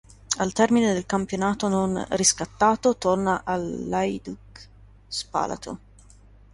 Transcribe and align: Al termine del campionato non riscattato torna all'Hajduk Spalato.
Al 0.39 0.51
termine 0.51 0.93
del 0.95 1.05
campionato 1.05 1.67
non 1.67 2.03
riscattato 2.09 2.97
torna 2.97 3.43
all'Hajduk 3.43 4.67
Spalato. 5.05 5.79